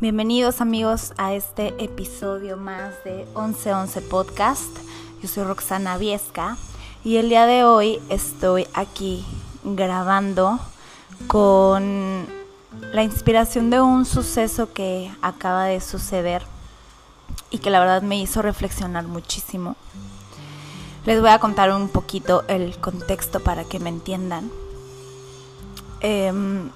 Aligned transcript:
Bienvenidos 0.00 0.62
amigos 0.62 1.12
a 1.18 1.34
este 1.34 1.74
episodio 1.84 2.56
más 2.56 3.04
de 3.04 3.26
1111 3.36 4.00
Podcast. 4.00 4.78
Yo 5.20 5.28
soy 5.28 5.44
Roxana 5.44 5.98
Viesca 5.98 6.56
y 7.04 7.18
el 7.18 7.28
día 7.28 7.44
de 7.44 7.64
hoy 7.64 8.00
estoy 8.08 8.66
aquí 8.72 9.26
grabando 9.62 10.58
con 11.26 12.26
la 12.94 13.02
inspiración 13.02 13.68
de 13.68 13.82
un 13.82 14.06
suceso 14.06 14.72
que 14.72 15.12
acaba 15.20 15.66
de 15.66 15.82
suceder 15.82 16.44
y 17.50 17.58
que 17.58 17.68
la 17.68 17.80
verdad 17.80 18.00
me 18.00 18.18
hizo 18.18 18.40
reflexionar 18.40 19.06
muchísimo. 19.06 19.76
Les 21.04 21.20
voy 21.20 21.28
a 21.28 21.40
contar 21.40 21.74
un 21.74 21.90
poquito 21.90 22.42
el 22.48 22.74
contexto 22.78 23.40
para 23.40 23.64
que 23.64 23.78
me 23.78 23.90
entiendan. 23.90 24.50
Em, 26.00 26.70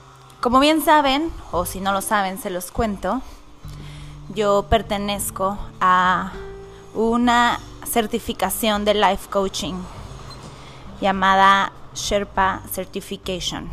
como 0.44 0.60
bien 0.60 0.82
saben, 0.82 1.32
o 1.52 1.64
si 1.64 1.80
no 1.80 1.94
lo 1.94 2.02
saben, 2.02 2.36
se 2.36 2.50
los 2.50 2.70
cuento, 2.70 3.22
yo 4.34 4.66
pertenezco 4.68 5.56
a 5.80 6.32
una 6.92 7.58
certificación 7.86 8.84
de 8.84 8.92
life 8.92 9.30
coaching 9.30 9.72
llamada 11.00 11.72
Sherpa 11.94 12.60
Certification. 12.70 13.70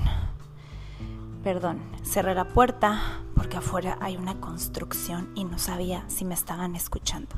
Perdón, 1.44 1.82
cerré 2.04 2.36
la 2.36 2.46
puerta 2.46 3.20
porque 3.36 3.58
afuera 3.58 3.98
hay 4.00 4.16
una 4.16 4.40
construcción 4.40 5.30
y 5.36 5.44
no 5.44 5.60
sabía 5.60 6.06
si 6.08 6.24
me 6.24 6.36
estaban 6.36 6.78
escuchando. 6.78 7.36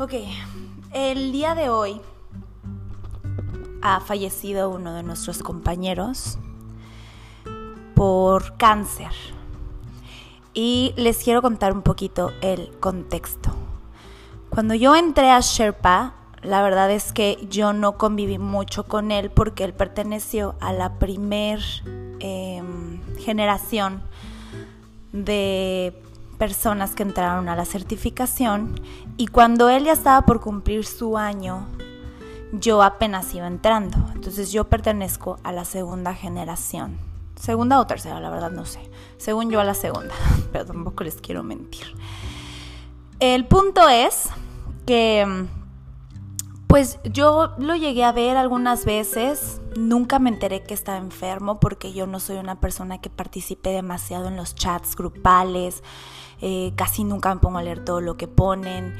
Ok, 0.00 0.14
el 0.92 1.30
día 1.30 1.54
de 1.54 1.70
hoy 1.70 2.00
ha 3.80 4.00
fallecido 4.00 4.70
uno 4.70 4.92
de 4.92 5.04
nuestros 5.04 5.40
compañeros 5.40 6.36
por 7.94 8.56
cáncer. 8.56 9.12
Y 10.52 10.94
les 10.96 11.18
quiero 11.18 11.42
contar 11.42 11.72
un 11.72 11.82
poquito 11.82 12.32
el 12.40 12.70
contexto. 12.80 13.50
Cuando 14.50 14.74
yo 14.74 14.94
entré 14.94 15.30
a 15.30 15.40
Sherpa, 15.40 16.14
la 16.42 16.62
verdad 16.62 16.90
es 16.90 17.12
que 17.12 17.44
yo 17.50 17.72
no 17.72 17.98
conviví 17.98 18.38
mucho 18.38 18.84
con 18.84 19.10
él 19.10 19.30
porque 19.30 19.64
él 19.64 19.72
perteneció 19.72 20.54
a 20.60 20.72
la 20.72 20.98
primer 20.98 21.60
em, 22.20 23.00
generación 23.18 24.02
de 25.12 26.00
personas 26.38 26.94
que 26.94 27.02
entraron 27.02 27.48
a 27.48 27.56
la 27.56 27.64
certificación 27.64 28.80
y 29.16 29.28
cuando 29.28 29.70
él 29.70 29.84
ya 29.84 29.92
estaba 29.92 30.22
por 30.22 30.40
cumplir 30.40 30.84
su 30.84 31.16
año, 31.16 31.66
yo 32.52 32.82
apenas 32.82 33.34
iba 33.34 33.46
entrando. 33.46 33.96
Entonces 34.14 34.52
yo 34.52 34.64
pertenezco 34.64 35.38
a 35.42 35.50
la 35.50 35.64
segunda 35.64 36.14
generación 36.14 37.13
Segunda 37.36 37.80
o 37.80 37.86
tercera, 37.86 38.20
la 38.20 38.30
verdad 38.30 38.50
no 38.50 38.64
sé. 38.64 38.80
Según 39.16 39.50
yo 39.50 39.60
a 39.60 39.64
la 39.64 39.74
segunda, 39.74 40.14
pero 40.52 40.66
tampoco 40.66 41.04
les 41.04 41.16
quiero 41.16 41.42
mentir. 41.42 41.94
El 43.20 43.46
punto 43.46 43.88
es 43.88 44.28
que 44.86 45.46
pues 46.74 46.98
yo 47.04 47.52
lo 47.56 47.76
llegué 47.76 48.02
a 48.02 48.10
ver 48.10 48.36
algunas 48.36 48.84
veces, 48.84 49.60
nunca 49.76 50.18
me 50.18 50.28
enteré 50.28 50.64
que 50.64 50.74
estaba 50.74 50.98
enfermo 50.98 51.60
porque 51.60 51.92
yo 51.92 52.08
no 52.08 52.18
soy 52.18 52.36
una 52.36 52.58
persona 52.58 53.00
que 53.00 53.10
participe 53.10 53.70
demasiado 53.70 54.26
en 54.26 54.34
los 54.34 54.56
chats 54.56 54.96
grupales, 54.96 55.84
eh, 56.40 56.72
casi 56.74 57.04
nunca 57.04 57.32
me 57.32 57.40
pongo 57.40 57.58
a 57.58 57.74
todo 57.84 58.00
lo 58.00 58.16
que 58.16 58.26
ponen 58.26 58.96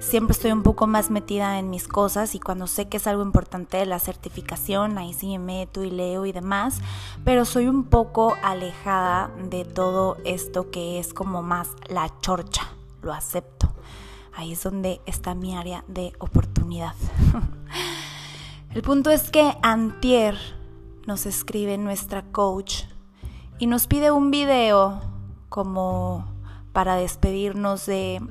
siempre 0.00 0.32
estoy 0.32 0.50
un 0.50 0.62
poco 0.62 0.86
más 0.86 1.10
metida 1.10 1.58
en 1.58 1.70
mis 1.70 1.86
cosas 1.86 2.34
y 2.34 2.40
cuando 2.40 2.66
sé 2.66 2.88
que 2.88 2.96
es 2.96 3.06
algo 3.06 3.22
importante 3.22 3.84
la 3.86 3.98
certificación, 3.98 4.98
ahí 4.98 5.12
sí 5.12 5.38
me 5.38 5.38
meto 5.38 5.84
y 5.84 5.90
leo 5.90 6.26
y 6.26 6.32
demás, 6.32 6.80
pero 7.24 7.44
soy 7.44 7.68
un 7.68 7.84
poco 7.84 8.34
alejada 8.42 9.30
de 9.50 9.64
todo 9.64 10.16
esto 10.24 10.70
que 10.70 10.98
es 10.98 11.14
como 11.14 11.42
más 11.42 11.68
la 11.88 12.12
chorcha, 12.20 12.62
lo 13.02 13.12
acepto. 13.12 13.72
Ahí 14.34 14.52
es 14.52 14.62
donde 14.62 15.00
está 15.06 15.34
mi 15.34 15.54
área 15.54 15.84
de 15.86 16.14
oportunidad. 16.18 16.94
El 18.74 18.82
punto 18.82 19.10
es 19.10 19.30
que 19.30 19.56
Antier 19.62 20.36
nos 21.06 21.26
escribe 21.26 21.76
nuestra 21.76 22.22
coach 22.32 22.84
y 23.58 23.66
nos 23.66 23.86
pide 23.86 24.10
un 24.10 24.30
video 24.30 25.00
como 25.48 26.24
para 26.72 26.94
despedirnos 26.94 27.84
de 27.86 28.22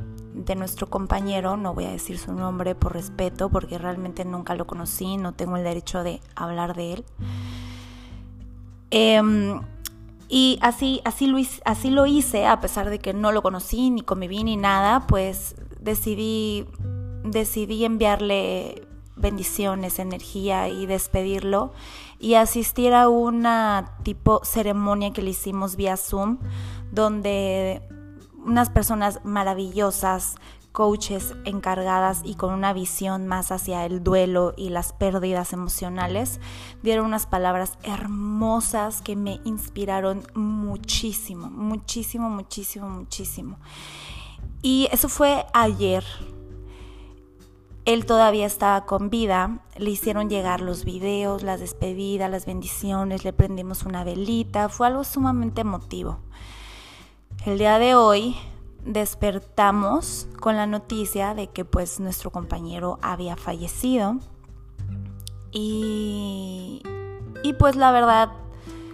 de 0.45 0.55
nuestro 0.55 0.89
compañero, 0.89 1.57
no 1.57 1.73
voy 1.73 1.85
a 1.85 1.91
decir 1.91 2.17
su 2.17 2.33
nombre 2.33 2.75
por 2.75 2.93
respeto, 2.93 3.49
porque 3.49 3.77
realmente 3.77 4.25
nunca 4.25 4.55
lo 4.55 4.65
conocí, 4.65 5.17
no 5.17 5.33
tengo 5.33 5.57
el 5.57 5.63
derecho 5.63 6.03
de 6.03 6.21
hablar 6.35 6.75
de 6.75 6.93
él. 6.93 7.05
Em, 8.91 9.61
y 10.27 10.59
así, 10.61 11.01
así, 11.03 11.27
lo, 11.27 11.37
así 11.65 11.89
lo 11.89 12.05
hice, 12.05 12.47
a 12.47 12.61
pesar 12.61 12.89
de 12.89 12.99
que 12.99 13.13
no 13.13 13.31
lo 13.31 13.41
conocí, 13.41 13.89
ni 13.89 14.01
conviví, 14.01 14.43
ni 14.43 14.57
nada, 14.57 15.07
pues 15.07 15.55
decidí, 15.79 16.65
decidí 17.23 17.85
enviarle 17.85 18.87
bendiciones, 19.15 19.99
energía 19.99 20.69
y 20.69 20.85
despedirlo 20.85 21.73
y 22.19 22.35
asistir 22.35 22.93
a 22.93 23.09
una 23.09 23.97
tipo 24.03 24.41
ceremonia 24.43 25.11
que 25.11 25.21
le 25.21 25.31
hicimos 25.31 25.75
vía 25.75 25.97
Zoom, 25.97 26.39
donde 26.91 27.81
unas 28.45 28.69
personas 28.69 29.19
maravillosas, 29.23 30.35
coaches 30.71 31.33
encargadas 31.45 32.21
y 32.23 32.35
con 32.35 32.53
una 32.53 32.73
visión 32.73 33.27
más 33.27 33.51
hacia 33.51 33.85
el 33.85 34.03
duelo 34.03 34.53
y 34.55 34.69
las 34.69 34.93
pérdidas 34.93 35.53
emocionales, 35.53 36.39
dieron 36.83 37.05
unas 37.05 37.25
palabras 37.25 37.77
hermosas 37.83 39.01
que 39.01 39.15
me 39.15 39.41
inspiraron 39.45 40.23
muchísimo, 40.35 41.49
muchísimo, 41.49 42.29
muchísimo, 42.29 42.89
muchísimo. 42.89 43.57
Y 44.61 44.87
eso 44.91 45.09
fue 45.09 45.45
ayer. 45.53 46.03
Él 47.85 48.05
todavía 48.05 48.45
estaba 48.45 48.85
con 48.85 49.09
vida, 49.09 49.59
le 49.77 49.89
hicieron 49.89 50.29
llegar 50.29 50.61
los 50.61 50.85
videos, 50.85 51.41
las 51.41 51.59
despedidas, 51.59 52.29
las 52.29 52.45
bendiciones, 52.45 53.23
le 53.23 53.33
prendimos 53.33 53.83
una 53.83 54.03
velita, 54.03 54.69
fue 54.69 54.87
algo 54.87 55.03
sumamente 55.03 55.61
emotivo. 55.61 56.19
El 57.45 57.57
día 57.57 57.79
de 57.79 57.95
hoy 57.95 58.35
despertamos 58.83 60.27
con 60.41 60.57
la 60.57 60.67
noticia 60.67 61.33
de 61.33 61.47
que 61.47 61.63
pues 61.63 62.01
nuestro 62.01 62.31
compañero 62.31 62.99
había 63.01 63.37
fallecido 63.37 64.17
y, 65.49 66.83
y 67.41 67.53
pues 67.53 67.77
la 67.77 67.93
verdad, 67.93 68.33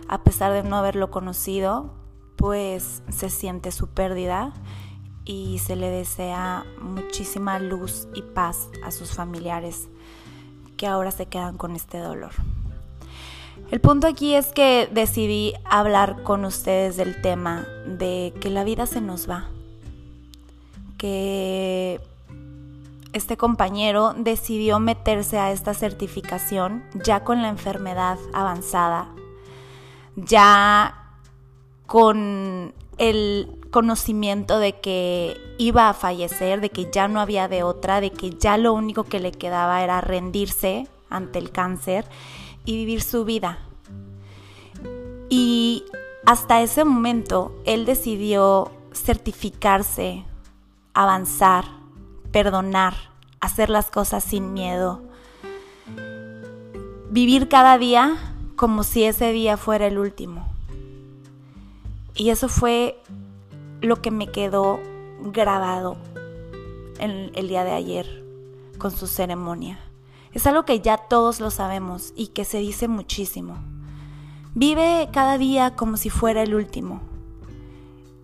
a 0.08 0.24
pesar 0.24 0.54
de 0.54 0.62
no 0.62 0.78
haberlo 0.78 1.10
conocido, 1.10 1.96
pues 2.36 3.02
se 3.10 3.32
siente 3.32 3.72
su 3.72 3.88
pérdida 3.88 4.54
y 5.26 5.58
se 5.58 5.76
le 5.76 5.90
desea 5.90 6.66
muchísima 6.80 7.58
luz 7.58 8.08
y 8.14 8.22
paz 8.22 8.70
a 8.84 8.92
sus 8.92 9.12
familiares 9.12 9.90
que 10.78 10.86
ahora 10.86 11.10
se 11.10 11.26
quedan 11.26 11.58
con 11.58 11.76
este 11.76 11.98
dolor. 11.98 12.34
El 13.72 13.82
punto 13.82 14.06
aquí 14.08 14.36
es 14.36 14.48
que 14.48 14.88
decidí 14.92 15.54
hablar 15.66 16.22
con 16.22 16.46
ustedes 16.46 16.98
del 16.98 17.20
tema 17.22 17.66
de 17.88 18.32
que 18.40 18.52
la 18.52 18.64
vida 18.64 18.86
se 18.86 19.02
nos 19.02 19.28
va. 19.28 19.50
Que 21.00 22.00
este 23.12 23.38
compañero 23.38 24.14
decidió 24.16 24.80
meterse 24.80 25.40
a 25.40 25.52
esta 25.52 25.74
certificación 25.74 26.84
ya 26.94 27.24
con 27.24 27.42
la 27.42 27.50
enfermedad 27.50 28.20
avanzada, 28.34 29.08
ya 30.16 31.18
con 31.88 32.74
el 33.00 33.50
conocimiento 33.72 34.60
de 34.60 34.80
que 34.80 35.38
iba 35.58 35.90
a 35.90 35.94
fallecer, 35.94 36.62
de 36.62 36.70
que 36.70 36.90
ya 36.92 37.08
no 37.08 37.20
había 37.20 37.48
de 37.48 37.64
otra, 37.64 38.00
de 38.00 38.12
que 38.12 38.30
ya 38.30 38.58
lo 38.58 38.74
único 38.74 39.06
que 39.06 39.20
le 39.20 39.32
quedaba 39.32 39.84
era 39.84 40.02
rendirse 40.02 40.88
ante 41.10 41.40
el 41.40 41.52
cáncer 41.52 42.06
y 42.66 42.76
vivir 42.76 43.02
su 43.02 43.26
vida. 43.26 43.60
Y 45.30 45.86
hasta 46.26 46.62
ese 46.62 46.84
momento 46.84 47.56
él 47.66 47.86
decidió 47.86 48.72
certificarse, 48.94 50.26
avanzar, 50.94 51.66
perdonar, 52.32 52.96
hacer 53.40 53.70
las 53.70 53.92
cosas 53.92 54.24
sin 54.24 54.54
miedo, 54.54 55.02
vivir 57.10 57.48
cada 57.48 57.78
día 57.78 58.18
como 58.56 58.84
si 58.84 59.04
ese 59.04 59.32
día 59.32 59.58
fuera 59.58 59.88
el 59.88 59.98
último. 59.98 60.48
Y 62.16 62.30
eso 62.30 62.48
fue 62.48 63.02
lo 63.82 64.02
que 64.02 64.10
me 64.10 64.28
quedó 64.28 64.80
grabado 65.22 65.98
en 67.00 67.32
el 67.36 67.48
día 67.48 67.64
de 67.64 67.72
ayer 67.72 68.24
con 68.78 68.92
su 68.92 69.08
ceremonia. 69.08 69.80
Es 70.36 70.46
algo 70.46 70.66
que 70.66 70.82
ya 70.82 70.98
todos 70.98 71.40
lo 71.40 71.50
sabemos 71.50 72.12
y 72.14 72.28
que 72.28 72.44
se 72.44 72.58
dice 72.58 72.90
muchísimo. 72.90 73.56
Vive 74.54 75.08
cada 75.14 75.38
día 75.38 75.78
como 75.78 75.96
si 75.96 76.10
fuera 76.10 76.44
el 76.44 76.54
último. 76.54 77.00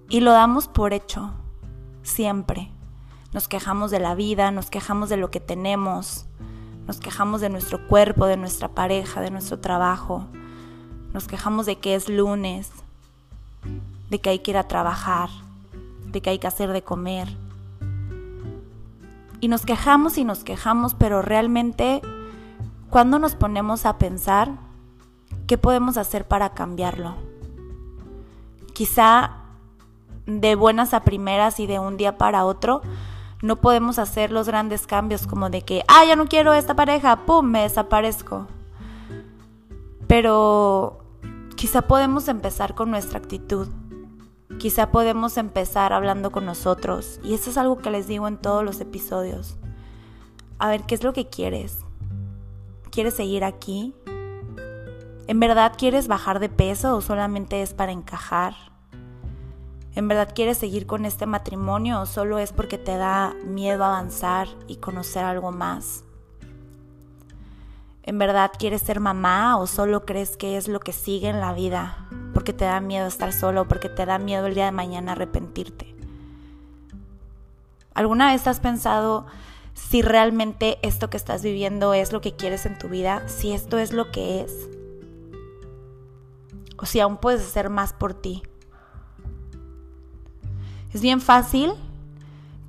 Y 0.10 0.20
lo 0.20 0.34
damos 0.34 0.68
por 0.68 0.92
hecho, 0.92 1.32
siempre. 2.04 2.70
Nos 3.32 3.48
quejamos 3.48 3.92
de 3.92 4.02
la 4.02 4.14
vida, 4.14 4.52
nos 4.52 4.70
quejamos 4.70 5.08
de 5.08 5.16
lo 5.16 5.32
que 5.32 5.40
tenemos, 5.40 6.26
nos 6.86 7.00
quejamos 7.00 7.40
de 7.40 7.48
nuestro 7.48 7.88
cuerpo, 7.88 8.26
de 8.26 8.36
nuestra 8.36 8.68
pareja, 8.68 9.22
de 9.22 9.32
nuestro 9.32 9.60
trabajo, 9.62 10.28
nos 11.14 11.30
quejamos 11.30 11.66
de 11.66 11.78
que 11.78 11.96
es 11.96 12.10
lunes, 12.10 12.72
de 14.10 14.20
que 14.20 14.32
hay 14.32 14.40
que 14.40 14.52
ir 14.52 14.58
a 14.58 14.68
trabajar, 14.68 15.30
de 16.08 16.22
que 16.22 16.32
hay 16.32 16.40
que 16.40 16.48
hacer 16.48 16.74
de 16.74 16.82
comer. 16.82 17.30
Y 19.42 19.48
nos 19.48 19.66
quejamos 19.66 20.18
y 20.18 20.24
nos 20.24 20.44
quejamos, 20.44 20.94
pero 20.94 21.22
realmente 21.22 22.02
cuando 22.90 23.20
nos 23.20 23.36
ponemos 23.36 23.86
a 23.86 23.98
pensar 23.98 24.52
qué 25.48 25.58
podemos 25.58 25.98
hacer 25.98 26.28
para 26.28 26.52
cambiarlo. 26.52 27.16
Quizá 28.74 29.32
de 30.28 30.56
buenas 30.56 30.94
a 30.94 31.04
primeras 31.04 31.60
y 31.60 31.68
de 31.68 31.80
un 31.80 31.98
día 31.98 32.18
para 32.18 32.46
otro 32.46 32.82
no 33.42 33.56
podemos 33.56 33.98
hacer 33.98 34.32
los 34.32 34.48
grandes 34.48 34.86
cambios 34.86 35.26
como 35.26 35.50
de 35.50 35.64
que, 35.64 35.84
ah, 35.88 36.06
ya 36.08 36.16
no 36.16 36.28
quiero 36.28 36.54
esta 36.54 36.76
pareja, 36.76 37.26
¡pum!, 37.26 37.46
me 37.46 37.64
desaparezco. 37.64 38.48
Pero 40.08 41.00
quizá 41.56 41.82
podemos 41.82 42.28
empezar 42.28 42.76
con 42.76 42.92
nuestra 42.92 43.18
actitud. 43.18 43.68
Quizá 44.60 44.92
podemos 44.92 45.38
empezar 45.38 45.94
hablando 45.94 46.32
con 46.32 46.46
nosotros. 46.46 47.20
Y 47.24 47.34
eso 47.34 47.50
es 47.50 47.58
algo 47.58 47.78
que 47.78 47.92
les 47.92 48.08
digo 48.08 48.28
en 48.28 48.38
todos 48.38 48.64
los 48.64 48.80
episodios. 48.80 49.58
A 50.60 50.70
ver, 50.70 50.84
¿qué 50.84 50.96
es 50.96 51.04
lo 51.04 51.14
que 51.14 51.28
quieres? 51.28 51.80
¿Quieres 52.92 53.16
seguir 53.16 53.44
aquí? 53.44 53.96
¿En 55.28 55.40
verdad 55.40 55.74
quieres 55.78 56.08
bajar 56.08 56.40
de 56.40 56.50
peso 56.50 56.96
o 56.96 57.02
solamente 57.02 57.62
es 57.62 57.74
para 57.74 57.92
encajar? 57.92 58.54
¿En 59.94 60.08
verdad 60.08 60.34
quieres 60.34 60.58
seguir 60.58 60.86
con 60.86 61.06
este 61.06 61.26
matrimonio 61.26 62.02
o 62.02 62.06
solo 62.06 62.38
es 62.38 62.54
porque 62.54 62.78
te 62.78 62.98
da 62.98 63.34
miedo 63.46 63.84
avanzar 63.84 64.48
y 64.68 64.78
conocer 64.78 65.24
algo 65.24 65.52
más? 65.52 66.04
¿En 68.04 68.18
verdad 68.18 68.52
quieres 68.58 68.82
ser 68.82 69.00
mamá 69.00 69.58
o 69.58 69.68
solo 69.68 70.06
crees 70.06 70.38
que 70.38 70.58
es 70.58 70.68
lo 70.68 70.80
que 70.80 70.92
sigue 70.92 71.30
en 71.30 71.40
la 71.40 71.54
vida 71.54 72.08
porque 72.34 72.54
te 72.54 72.66
da 72.66 72.80
miedo 72.82 73.08
estar 73.08 73.34
solo 73.34 73.68
porque 73.68 73.90
te 73.90 74.06
da 74.06 74.18
miedo 74.18 74.48
el 74.48 74.56
día 74.56 74.66
de 74.66 74.72
mañana 74.72 75.14
arrepentirte? 75.14 75.96
¿Alguna 77.94 78.32
vez 78.32 78.48
has 78.48 78.60
pensado 78.60 79.26
si 79.74 80.02
realmente 80.02 80.80
esto 80.82 81.10
que 81.10 81.18
estás 81.18 81.44
viviendo 81.44 81.94
es 81.94 82.12
lo 82.14 82.22
que 82.22 82.36
quieres 82.36 82.66
en 82.66 82.78
tu 82.78 82.88
vida? 82.88 83.28
Si 83.28 83.52
esto 83.52 83.78
es 83.78 83.94
lo 83.94 84.12
que 84.12 84.42
es. 84.42 84.70
O 86.78 86.86
si 86.86 87.00
aún 87.00 87.18
puedes 87.18 87.42
hacer 87.42 87.70
más 87.70 87.94
por 87.94 88.14
ti. 88.14 88.44
Es 90.94 91.02
bien 91.02 91.22
fácil 91.22 91.74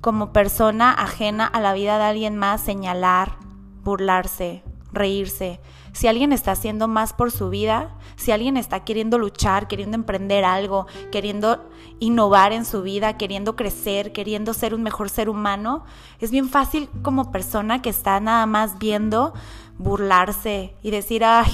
como 0.01 0.33
persona 0.33 0.91
ajena 0.91 1.47
a 1.47 1.61
la 1.61 1.73
vida 1.73 1.97
de 1.97 2.03
alguien 2.03 2.37
más 2.37 2.61
señalar, 2.61 3.37
burlarse, 3.83 4.63
reírse. 4.93 5.59
Si 5.91 6.07
alguien 6.07 6.31
está 6.31 6.51
haciendo 6.51 6.87
más 6.87 7.13
por 7.13 7.31
su 7.31 7.49
vida, 7.49 7.95
si 8.15 8.31
alguien 8.31 8.57
está 8.57 8.83
queriendo 8.83 9.17
luchar, 9.17 9.67
queriendo 9.67 9.95
emprender 9.95 10.45
algo, 10.45 10.87
queriendo 11.11 11.69
innovar 11.99 12.53
en 12.53 12.65
su 12.65 12.81
vida, 12.81 13.17
queriendo 13.17 13.55
crecer, 13.55 14.11
queriendo 14.13 14.53
ser 14.53 14.73
un 14.73 14.83
mejor 14.83 15.09
ser 15.09 15.29
humano, 15.29 15.83
es 16.19 16.31
bien 16.31 16.49
fácil 16.49 16.89
como 17.01 17.31
persona 17.31 17.81
que 17.81 17.89
está 17.89 18.19
nada 18.19 18.45
más 18.45 18.79
viendo 18.79 19.33
burlarse 19.77 20.75
y 20.81 20.91
decir, 20.91 21.25
ay, 21.25 21.51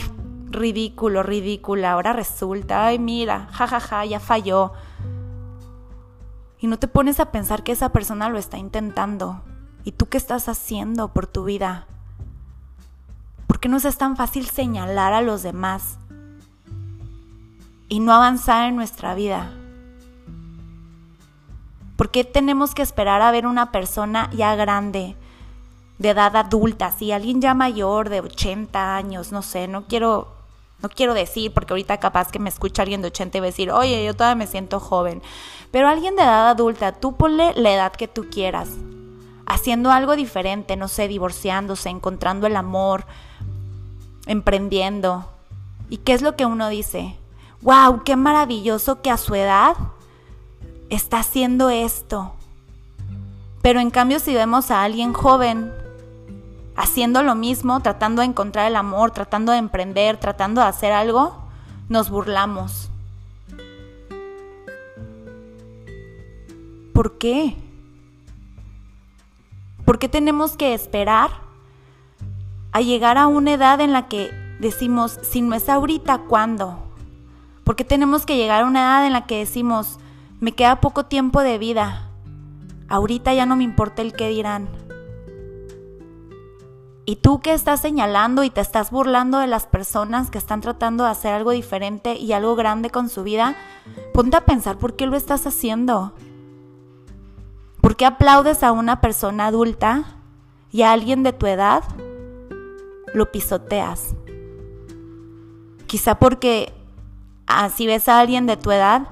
ridículo, 0.49 1.23
ridícula, 1.23 1.93
ahora 1.93 2.13
resulta, 2.13 2.85
ay, 2.85 2.99
mira, 2.99 3.47
jajaja, 3.51 3.79
ja, 3.79 3.87
ja, 3.87 4.05
ya 4.05 4.19
falló 4.19 4.73
y 6.59 6.67
no 6.67 6.77
te 6.77 6.87
pones 6.87 7.19
a 7.19 7.31
pensar 7.31 7.63
que 7.63 7.71
esa 7.71 7.89
persona 7.89 8.29
lo 8.29 8.37
está 8.37 8.57
intentando. 8.57 9.41
¿Y 9.85 9.93
tú 9.93 10.07
qué 10.07 10.17
estás 10.17 10.49
haciendo 10.49 11.13
por 11.13 11.25
tu 11.25 11.45
vida? 11.45 11.87
¿Por 13.49 13.59
qué 13.59 13.67
no 13.67 13.77
es 13.77 13.97
tan 13.97 14.15
fácil 14.15 14.47
señalar 14.47 15.11
a 15.11 15.23
los 15.23 15.41
demás 15.41 15.97
y 17.87 17.99
no 17.99 18.13
avanzar 18.13 18.69
en 18.69 18.75
nuestra 18.75 19.15
vida? 19.15 19.51
¿Por 21.95 22.11
qué 22.11 22.23
tenemos 22.23 22.75
que 22.75 22.83
esperar 22.83 23.23
a 23.23 23.31
ver 23.31 23.47
una 23.47 23.71
persona 23.71 24.29
ya 24.33 24.53
grande, 24.53 25.15
de 25.97 26.09
edad 26.11 26.35
adulta, 26.35 26.91
si 26.91 27.11
alguien 27.11 27.41
ya 27.41 27.55
mayor, 27.55 28.09
de 28.09 28.21
80 28.21 28.95
años, 28.95 29.31
no 29.31 29.41
sé, 29.41 29.67
no 29.67 29.87
quiero, 29.87 30.27
no 30.83 30.89
quiero 30.89 31.15
decir, 31.15 31.51
porque 31.51 31.73
ahorita 31.73 31.97
capaz 31.97 32.31
que 32.31 32.37
me 32.37 32.49
escucha 32.49 32.83
alguien 32.83 33.01
de 33.01 33.07
80 33.07 33.39
y 33.39 33.41
va 33.41 33.45
a 33.45 33.49
decir, 33.49 33.71
oye, 33.71 34.05
yo 34.05 34.13
todavía 34.13 34.35
me 34.35 34.47
siento 34.47 34.79
joven. 34.79 35.23
Pero 35.71 35.87
alguien 35.89 36.15
de 36.15 36.21
edad 36.21 36.49
adulta, 36.49 36.91
tú 36.91 37.17
ponle 37.17 37.53
la 37.55 37.73
edad 37.73 37.93
que 37.93 38.07
tú 38.07 38.27
quieras, 38.29 38.69
haciendo 39.47 39.89
algo 39.89 40.15
diferente, 40.15 40.75
no 40.75 40.87
sé, 40.87 41.07
divorciándose, 41.07 41.89
encontrando 41.89 42.45
el 42.45 42.55
amor, 42.55 43.05
emprendiendo. 44.29 45.27
¿Y 45.89 45.97
qué 45.97 46.13
es 46.13 46.21
lo 46.21 46.35
que 46.35 46.45
uno 46.45 46.69
dice? 46.69 47.17
¡Wow! 47.61 48.03
¡Qué 48.05 48.15
maravilloso 48.15 49.01
que 49.01 49.09
a 49.09 49.17
su 49.17 49.33
edad 49.33 49.75
está 50.89 51.19
haciendo 51.19 51.69
esto! 51.71 52.33
Pero 53.63 53.79
en 53.79 53.89
cambio 53.89 54.19
si 54.19 54.33
vemos 54.33 54.69
a 54.71 54.83
alguien 54.83 55.13
joven 55.13 55.73
haciendo 56.77 57.23
lo 57.23 57.33
mismo, 57.33 57.81
tratando 57.81 58.21
de 58.21 58.27
encontrar 58.27 58.67
el 58.67 58.75
amor, 58.75 59.11
tratando 59.11 59.51
de 59.51 59.57
emprender, 59.57 60.17
tratando 60.17 60.61
de 60.61 60.67
hacer 60.67 60.93
algo, 60.93 61.35
nos 61.89 62.11
burlamos. 62.11 62.89
¿Por 66.93 67.17
qué? 67.17 67.57
¿Por 69.85 69.97
qué 69.97 70.07
tenemos 70.07 70.55
que 70.55 70.75
esperar 70.75 71.48
a 72.71 72.81
llegar 72.81 73.17
a 73.17 73.27
una 73.27 73.53
edad 73.53 73.81
en 73.81 73.93
la 73.93 74.07
que 74.07 74.31
decimos, 74.59 75.19
si 75.23 75.41
no 75.41 75.55
es 75.55 75.69
ahorita, 75.69 76.19
¿cuándo? 76.27 76.77
¿Por 77.63 77.75
qué 77.75 77.83
tenemos 77.83 78.25
que 78.25 78.37
llegar 78.37 78.63
a 78.63 78.67
una 78.67 78.81
edad 78.81 79.05
en 79.05 79.13
la 79.13 79.25
que 79.25 79.39
decimos, 79.39 79.99
me 80.39 80.53
queda 80.53 80.81
poco 80.81 81.05
tiempo 81.05 81.41
de 81.41 81.57
vida, 81.57 82.09
ahorita 82.87 83.33
ya 83.33 83.45
no 83.45 83.55
me 83.55 83.63
importa 83.63 84.01
el 84.01 84.13
qué 84.13 84.29
dirán? 84.29 84.69
Y 87.05 87.15
tú 87.15 87.39
que 87.39 87.53
estás 87.53 87.81
señalando 87.81 88.43
y 88.43 88.51
te 88.51 88.61
estás 88.61 88.91
burlando 88.91 89.39
de 89.39 89.47
las 89.47 89.65
personas 89.65 90.29
que 90.29 90.37
están 90.37 90.61
tratando 90.61 91.05
de 91.05 91.09
hacer 91.09 91.33
algo 91.33 91.49
diferente 91.51 92.15
y 92.15 92.33
algo 92.33 92.55
grande 92.55 92.91
con 92.91 93.09
su 93.09 93.23
vida, 93.23 93.55
ponte 94.13 94.37
a 94.37 94.45
pensar 94.45 94.77
por 94.77 94.95
qué 94.95 95.07
lo 95.07 95.17
estás 95.17 95.47
haciendo. 95.47 96.13
¿Por 97.81 97.95
qué 97.95 98.05
aplaudes 98.05 98.61
a 98.61 98.71
una 98.71 99.01
persona 99.01 99.47
adulta 99.47 100.03
y 100.71 100.83
a 100.83 100.91
alguien 100.91 101.23
de 101.23 101.33
tu 101.33 101.47
edad 101.47 101.83
lo 103.13 103.31
pisoteas? 103.31 104.15
Quizá 105.87 106.19
porque 106.19 106.73
ah, 107.47 107.69
si 107.69 107.87
ves 107.87 108.07
a 108.07 108.19
alguien 108.19 108.45
de 108.45 108.57
tu 108.57 108.71
edad, 108.71 109.07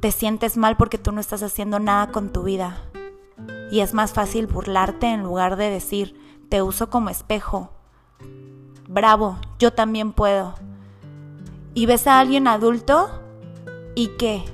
te 0.00 0.12
sientes 0.12 0.56
mal 0.56 0.76
porque 0.76 0.98
tú 0.98 1.12
no 1.12 1.20
estás 1.20 1.42
haciendo 1.42 1.78
nada 1.78 2.10
con 2.12 2.32
tu 2.32 2.42
vida. 2.42 2.82
Y 3.70 3.80
es 3.80 3.94
más 3.94 4.12
fácil 4.12 4.46
burlarte 4.46 5.06
en 5.06 5.22
lugar 5.22 5.56
de 5.56 5.70
decir, 5.70 6.18
te 6.48 6.62
uso 6.62 6.90
como 6.90 7.10
espejo. 7.10 7.72
Bravo, 8.88 9.38
yo 9.58 9.72
también 9.72 10.12
puedo. 10.12 10.54
Y 11.74 11.86
ves 11.86 12.06
a 12.06 12.20
alguien 12.20 12.48
adulto 12.48 13.10
y 13.94 14.08
qué? 14.18 14.44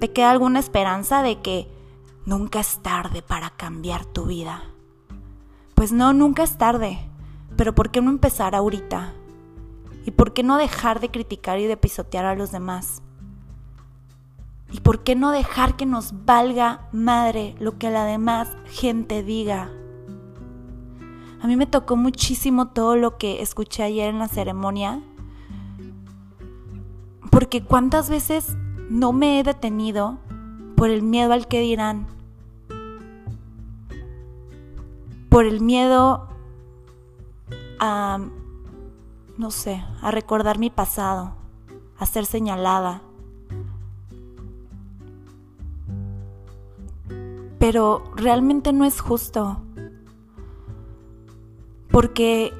¿Te 0.00 0.12
queda 0.12 0.30
alguna 0.30 0.58
esperanza 0.58 1.22
de 1.22 1.40
que 1.40 1.68
Nunca 2.28 2.60
es 2.60 2.80
tarde 2.82 3.22
para 3.22 3.48
cambiar 3.48 4.04
tu 4.04 4.26
vida. 4.26 4.62
Pues 5.74 5.92
no, 5.92 6.12
nunca 6.12 6.42
es 6.42 6.58
tarde. 6.58 7.07
Pero 7.58 7.74
¿por 7.74 7.90
qué 7.90 8.00
no 8.00 8.10
empezar 8.10 8.54
ahorita? 8.54 9.14
¿Y 10.06 10.12
por 10.12 10.32
qué 10.32 10.44
no 10.44 10.58
dejar 10.58 11.00
de 11.00 11.10
criticar 11.10 11.58
y 11.58 11.66
de 11.66 11.76
pisotear 11.76 12.24
a 12.24 12.36
los 12.36 12.52
demás? 12.52 13.02
¿Y 14.70 14.78
por 14.78 15.02
qué 15.02 15.16
no 15.16 15.32
dejar 15.32 15.74
que 15.74 15.84
nos 15.84 16.24
valga 16.24 16.88
madre 16.92 17.56
lo 17.58 17.76
que 17.76 17.90
la 17.90 18.04
demás 18.04 18.48
gente 18.66 19.24
diga? 19.24 19.72
A 21.42 21.48
mí 21.48 21.56
me 21.56 21.66
tocó 21.66 21.96
muchísimo 21.96 22.68
todo 22.68 22.94
lo 22.94 23.18
que 23.18 23.42
escuché 23.42 23.82
ayer 23.82 24.08
en 24.08 24.20
la 24.20 24.28
ceremonia, 24.28 25.00
porque 27.28 27.64
cuántas 27.64 28.08
veces 28.08 28.56
no 28.88 29.12
me 29.12 29.40
he 29.40 29.42
detenido 29.42 30.18
por 30.76 30.90
el 30.90 31.02
miedo 31.02 31.32
al 31.32 31.48
que 31.48 31.60
dirán, 31.60 32.06
por 35.28 35.44
el 35.44 35.60
miedo 35.60 36.28
a, 37.78 38.18
no 39.36 39.50
sé, 39.50 39.84
a 40.02 40.10
recordar 40.10 40.58
mi 40.58 40.70
pasado, 40.70 41.34
a 41.98 42.06
ser 42.06 42.26
señalada. 42.26 43.02
Pero 47.58 48.04
realmente 48.14 48.72
no 48.72 48.84
es 48.84 49.00
justo, 49.00 49.60
porque 51.90 52.52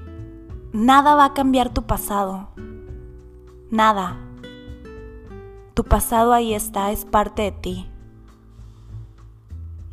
nada 0.72 1.14
va 1.14 1.26
a 1.26 1.34
cambiar 1.34 1.72
tu 1.72 1.84
pasado, 1.84 2.48
nada. 3.70 4.16
Tu 5.74 5.84
pasado 5.84 6.32
ahí 6.32 6.54
está, 6.54 6.90
es 6.90 7.04
parte 7.04 7.42
de 7.42 7.52
ti. 7.52 7.90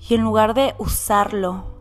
Y 0.08 0.16
en 0.16 0.22
lugar 0.22 0.56
de 0.56 0.74
usarlo 0.80 1.75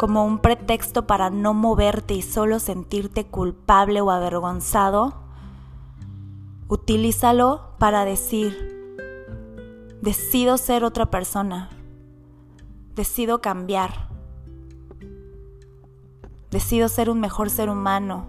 como 0.00 0.24
un 0.24 0.38
pretexto 0.38 1.06
para 1.06 1.28
no 1.28 1.52
moverte 1.52 2.14
y 2.14 2.22
solo 2.22 2.58
sentirte 2.58 3.26
culpable 3.26 4.00
o 4.00 4.10
avergonzado, 4.10 5.12
utilízalo 6.68 7.74
para 7.78 8.06
decir, 8.06 8.80
Decido 10.00 10.56
ser 10.56 10.84
otra 10.84 11.10
persona. 11.10 11.68
Decido 12.94 13.42
cambiar. 13.42 14.08
Decido 16.50 16.88
ser 16.88 17.10
un 17.10 17.20
mejor 17.20 17.50
ser 17.50 17.68
humano. 17.68 18.26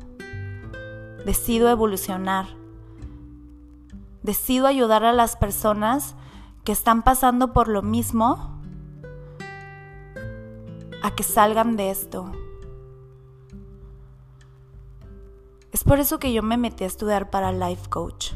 Decido 1.25 1.69
evolucionar. 1.69 2.47
Decido 4.23 4.67
ayudar 4.67 5.05
a 5.05 5.13
las 5.13 5.37
personas 5.37 6.15
que 6.65 6.73
están 6.73 7.01
pasando 7.03 7.53
por 7.53 7.69
lo 7.69 7.81
mismo 7.81 8.50
a 11.01 11.12
que 11.15 11.24
salgan 11.24 11.75
de 11.77 11.91
esto. 11.91 12.31
Es 15.72 15.84
por 15.84 16.00
eso 16.00 16.20
que 16.20 16.34
yo 16.34 16.43
me 16.43 16.58
metí 16.58 16.84
a 16.84 16.88
estudiar 16.88 17.29
para 17.29 17.51
life 17.51 17.89
coach. 17.89 18.34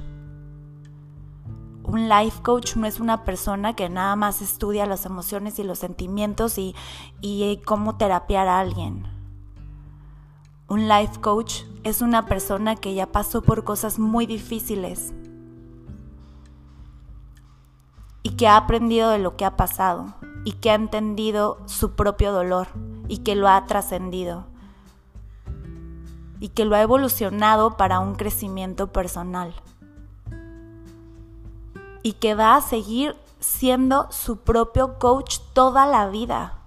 Un 1.84 2.10
life 2.10 2.42
coach 2.42 2.76
no 2.76 2.88
es 2.88 3.00
una 3.00 3.24
persona 3.24 3.76
que 3.76 3.90
nada 3.90 4.16
más 4.16 4.42
estudia 4.42 4.86
las 4.86 5.06
emociones 5.06 5.60
y 5.60 5.64
los 5.64 5.80
sentimientos 5.80 6.58
y, 6.58 6.76
y 7.22 7.62
cómo 7.66 7.98
terapiar 7.98 8.48
a 8.48 8.60
alguien. 8.60 9.06
Un 10.68 10.88
life 10.88 11.22
coach 11.22 11.62
es 11.84 12.02
una 12.02 12.26
persona 12.26 12.76
que 12.76 12.96
ya 12.96 13.12
pasó 13.12 13.44
por 13.44 13.64
cosas 13.64 14.00
muy 14.00 14.26
difíciles 14.26 15.14
y 18.24 18.32
que 18.32 18.48
ha 18.48 18.58
aprendido 18.58 19.12
de 19.12 19.20
lo 19.20 19.36
que 19.36 19.46
ha 19.46 19.56
pasado 19.56 20.16
y 20.46 20.54
que 20.54 20.72
ha 20.72 20.76
entendido 20.76 21.58
su 21.66 21.96
propio 21.96 22.32
dolor 22.32 22.68
y 23.10 23.18
que 23.18 23.36
lo 23.36 23.50
ha 23.50 23.66
trascendido 23.66 24.46
y 26.40 26.50
que 26.50 26.64
lo 26.64 26.76
ha 26.76 26.82
evolucionado 26.82 27.76
para 27.76 28.00
un 28.00 28.16
crecimiento 28.16 28.92
personal 28.94 29.54
y 32.04 32.14
que 32.14 32.36
va 32.36 32.56
a 32.56 32.62
seguir 32.62 33.16
siendo 33.40 34.08
su 34.12 34.38
propio 34.38 35.00
coach 35.00 35.40
toda 35.54 35.88
la 35.88 36.08
vida. 36.08 36.60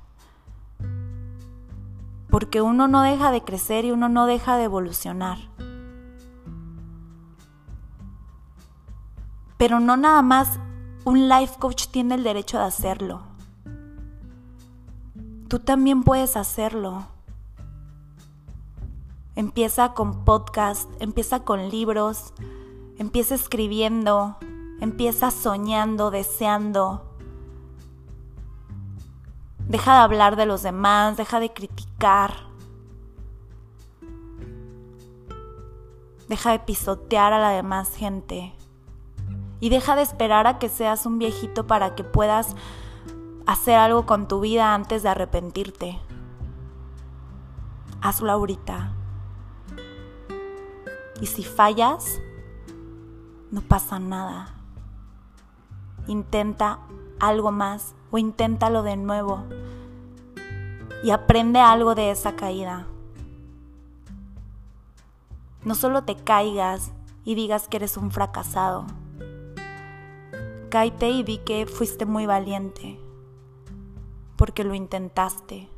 Porque 2.28 2.60
uno 2.60 2.88
no 2.88 3.02
deja 3.02 3.30
de 3.30 3.42
crecer 3.42 3.84
y 3.84 3.92
uno 3.92 4.08
no 4.08 4.26
deja 4.26 4.56
de 4.56 4.64
evolucionar. 4.64 5.38
Pero 9.56 9.78
no 9.78 9.96
nada 9.96 10.22
más 10.22 10.58
un 11.04 11.28
life 11.28 11.56
coach 11.58 11.86
tiene 11.86 12.16
el 12.16 12.24
derecho 12.24 12.58
de 12.58 12.64
hacerlo. 12.64 13.27
Tú 15.48 15.60
también 15.60 16.02
puedes 16.02 16.36
hacerlo. 16.36 17.06
Empieza 19.34 19.94
con 19.94 20.26
podcast, 20.26 20.90
empieza 21.00 21.40
con 21.40 21.70
libros, 21.70 22.34
empieza 22.98 23.34
escribiendo, 23.34 24.36
empieza 24.80 25.30
soñando, 25.30 26.10
deseando. 26.10 27.16
Deja 29.60 29.94
de 29.94 30.00
hablar 30.00 30.36
de 30.36 30.44
los 30.44 30.62
demás, 30.62 31.16
deja 31.16 31.40
de 31.40 31.50
criticar. 31.54 32.34
Deja 36.28 36.52
de 36.52 36.58
pisotear 36.58 37.32
a 37.32 37.38
la 37.38 37.50
demás 37.52 37.94
gente. 37.96 38.52
Y 39.60 39.70
deja 39.70 39.96
de 39.96 40.02
esperar 40.02 40.46
a 40.46 40.58
que 40.58 40.68
seas 40.68 41.06
un 41.06 41.18
viejito 41.18 41.66
para 41.66 41.94
que 41.94 42.04
puedas 42.04 42.54
hacer 43.48 43.76
algo 43.76 44.04
con 44.04 44.28
tu 44.28 44.40
vida 44.40 44.74
antes 44.74 45.02
de 45.02 45.08
arrepentirte. 45.08 45.98
Hazlo 48.02 48.30
ahorita. 48.30 48.92
Y 51.22 51.26
si 51.26 51.44
fallas, 51.44 52.20
no 53.50 53.62
pasa 53.62 53.98
nada. 53.98 54.54
Intenta 56.08 56.80
algo 57.20 57.50
más 57.50 57.94
o 58.10 58.18
inténtalo 58.18 58.82
de 58.82 58.98
nuevo 58.98 59.44
y 61.02 61.10
aprende 61.10 61.58
algo 61.58 61.94
de 61.94 62.10
esa 62.10 62.36
caída. 62.36 62.86
No 65.64 65.74
solo 65.74 66.04
te 66.04 66.16
caigas 66.16 66.92
y 67.24 67.34
digas 67.34 67.66
que 67.66 67.78
eres 67.78 67.96
un 67.96 68.10
fracasado. 68.10 68.84
Cáete 70.68 71.08
y 71.08 71.22
di 71.22 71.38
que 71.38 71.64
fuiste 71.64 72.04
muy 72.04 72.26
valiente, 72.26 73.00
porque 74.38 74.62
lo 74.62 74.72
intentaste, 74.72 75.68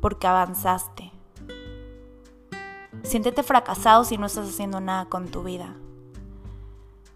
porque 0.00 0.28
avanzaste. 0.28 1.10
Siéntete 3.02 3.42
fracasado 3.42 4.04
si 4.04 4.16
no 4.16 4.26
estás 4.26 4.48
haciendo 4.48 4.80
nada 4.80 5.06
con 5.06 5.26
tu 5.28 5.42
vida. 5.42 5.74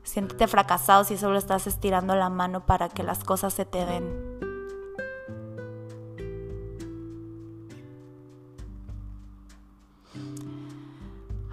Siéntete 0.02 0.48
fracasado 0.48 1.04
si 1.04 1.16
solo 1.16 1.38
estás 1.38 1.68
estirando 1.68 2.16
la 2.16 2.28
mano 2.28 2.66
para 2.66 2.88
que 2.88 3.04
las 3.04 3.22
cosas 3.22 3.54
se 3.54 3.64
te 3.64 3.86
den. 3.86 4.40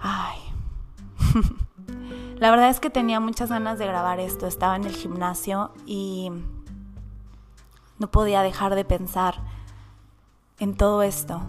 Ay. 0.00 0.38
La 2.38 2.50
verdad 2.50 2.70
es 2.70 2.80
que 2.80 2.90
tenía 2.90 3.20
muchas 3.20 3.50
ganas 3.50 3.78
de 3.78 3.86
grabar 3.86 4.20
esto. 4.20 4.46
Estaba 4.46 4.76
en 4.76 4.84
el 4.84 4.94
gimnasio 4.94 5.72
y 5.86 6.30
no 7.98 8.10
podía 8.10 8.42
dejar 8.42 8.74
de 8.74 8.84
pensar 8.84 9.42
en 10.58 10.76
todo 10.76 11.02
esto. 11.02 11.42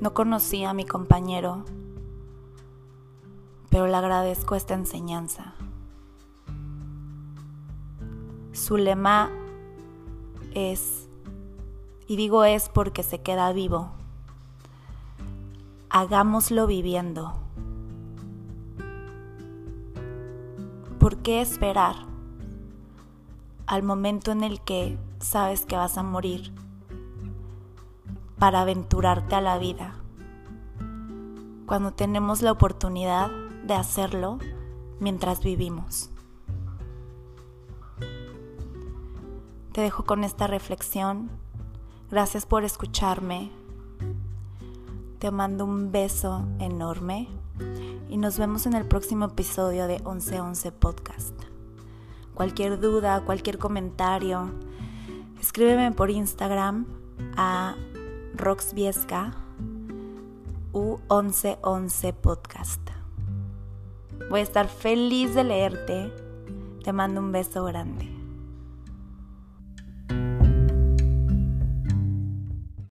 No 0.00 0.14
conocía 0.14 0.70
a 0.70 0.74
mi 0.74 0.84
compañero, 0.84 1.64
pero 3.70 3.86
le 3.86 3.96
agradezco 3.96 4.54
esta 4.54 4.74
enseñanza. 4.74 5.54
Su 8.52 8.76
lema 8.76 9.30
es, 10.52 11.08
y 12.06 12.16
digo 12.16 12.44
es 12.44 12.68
porque 12.68 13.02
se 13.02 13.20
queda 13.20 13.52
vivo, 13.52 13.90
hagámoslo 15.90 16.66
viviendo. 16.66 17.34
¿Por 20.98 21.18
qué 21.18 21.40
esperar 21.40 22.07
al 23.68 23.82
momento 23.82 24.32
en 24.32 24.42
el 24.42 24.62
que 24.62 24.98
sabes 25.20 25.66
que 25.66 25.76
vas 25.76 25.98
a 25.98 26.02
morir 26.02 26.52
para 28.38 28.62
aventurarte 28.62 29.34
a 29.34 29.42
la 29.42 29.58
vida? 29.58 29.94
Cuando 31.66 31.92
tenemos 31.92 32.40
la 32.40 32.52
oportunidad 32.52 33.30
de 33.64 33.74
hacerlo 33.74 34.38
mientras 35.00 35.42
vivimos. 35.42 36.10
Te 39.72 39.82
dejo 39.82 40.04
con 40.04 40.24
esta 40.24 40.46
reflexión. 40.46 41.30
Gracias 42.10 42.46
por 42.46 42.64
escucharme. 42.64 43.52
Te 45.18 45.30
mando 45.30 45.66
un 45.66 45.92
beso 45.92 46.46
enorme 46.58 47.28
y 48.08 48.16
nos 48.16 48.38
vemos 48.38 48.64
en 48.64 48.72
el 48.72 48.86
próximo 48.86 49.26
episodio 49.26 49.86
de 49.86 49.98
1111 49.98 50.72
Podcast. 50.72 51.57
Cualquier 52.38 52.78
duda, 52.78 53.24
cualquier 53.24 53.58
comentario, 53.58 54.52
escríbeme 55.40 55.90
por 55.90 56.08
Instagram 56.08 56.86
a 57.36 57.74
roxviesca 58.36 59.32
u1111 60.72 62.14
Podcast. 62.14 62.80
Voy 64.30 64.38
a 64.38 64.42
estar 64.44 64.68
feliz 64.68 65.34
de 65.34 65.42
leerte. 65.42 66.12
Te 66.84 66.92
mando 66.92 67.20
un 67.20 67.32
beso 67.32 67.64
grande. 67.64 68.17